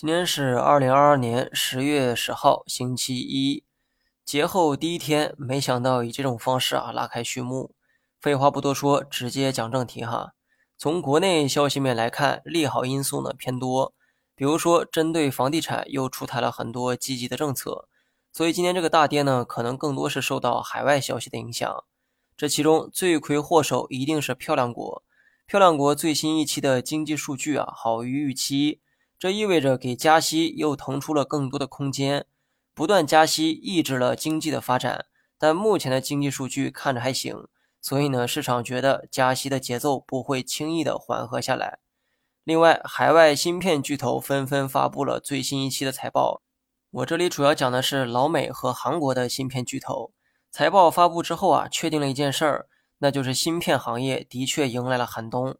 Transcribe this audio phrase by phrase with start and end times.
[0.00, 3.64] 今天是二零二二年十月十号，星期一，
[4.24, 7.74] 节后第一天，没想到以这种方式啊拉开序幕。
[8.20, 10.34] 废话不多说，直接讲正题哈。
[10.76, 13.92] 从国内消息面来看，利好因素呢偏多，
[14.36, 17.88] 比如说针对房地产又出台了很多积极的政策，
[18.32, 21.84] 所以今天这个大跌呢，可能更多是受到海外消息的影响。
[22.36, 25.02] 这其中罪魁祸首一定是漂亮国。
[25.44, 28.80] 漂亮国最新一期的经济数据啊好于预期，
[29.18, 32.26] 这意味着给加息又腾出了更多的空间。
[32.72, 37.48] 不断加息抑制了经济的发展，但目前的经济数据看着还行，
[37.82, 41.80] 所以呢，市场觉得加息的节奏不会轻易的缓和下来。
[42.44, 46.40] 另外，海外芯片巨头纷纷发布了最新一期的财报，
[46.92, 50.12] 我这里主要讲的是老美和韩国的芯片巨头
[50.52, 52.68] 财报发布之后啊，确定了一件事儿。
[53.00, 55.56] 那就是芯片行业的确迎来了寒冬。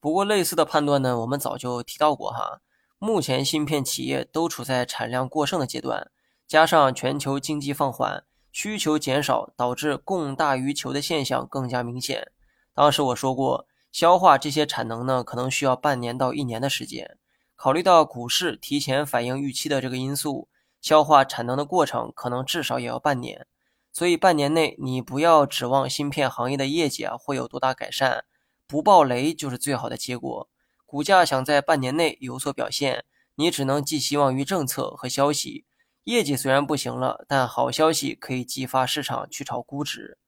[0.00, 2.60] 不过，类似的判断呢，我们早就提到过哈。
[3.04, 6.12] 目前芯片企业都处在产量过剩的阶段，
[6.46, 8.22] 加上全球经济放缓，
[8.52, 12.30] 需求减少，导致供大于求的现象更加明显。
[12.72, 17.18] 当时我说过，消化这些产能呢，可能需要半年到一年的时间。
[17.56, 20.48] 考虑到股市提前反映预期的这个因素，
[20.80, 23.48] 消化产能的过程可能至少也要半年。
[23.92, 28.24] 所以半年内你不要指望芯片行业的业绩啊会有多大改善，
[28.68, 30.48] 不爆雷就是最好的结果。
[30.92, 35.64] 股价想在半年内有所表现，你只能寄希望于政策和消息。
[36.04, 40.18] 业绩虽然不行了，但好消息可以激发市场去炒估值。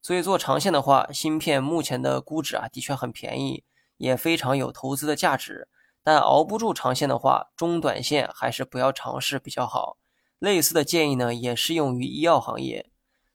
[0.00, 3.64] 所以做长线的话，芯片目前的估值啊的确很便宜，
[3.96, 5.66] 也非常有投资的价值。
[6.04, 9.96] 但熬不住长线的话，中短线还是不要尝试比较好。
[10.38, 12.88] 类似的建议呢也适用于医药行业。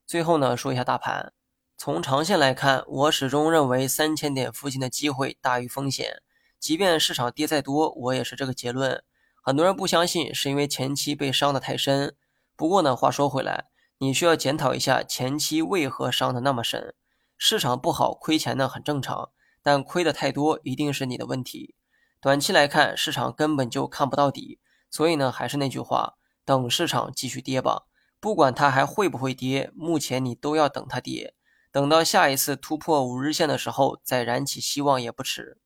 [0.06, 1.34] 最后呢，说一下大盘。
[1.78, 6.22] 从长线来看，我始终认为三千点附近的机会大于风险。
[6.60, 9.04] 即便市场跌再多，我也是这个结论。
[9.42, 12.16] 很多人不相信，是因为前期被伤得太深。
[12.56, 13.66] 不过呢，话说回来，
[14.00, 16.94] 你需要检讨一下前期为何伤得那么深。
[17.38, 19.30] 市场不好，亏钱呢很正常，
[19.62, 21.76] 但亏的太多，一定是你的问题。
[22.20, 24.60] 短期来看，市场根本就看不到底，
[24.90, 27.84] 所以呢，还是那句话，等市场继续跌吧。
[28.20, 31.36] 不管它还会不会跌，目前你都要等它跌，
[31.72, 35.60] 等到下一次突破五日线的时候再燃起希望也不迟。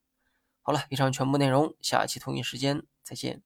[0.63, 3.41] 好了，以上全部内容，下期同一时间再见。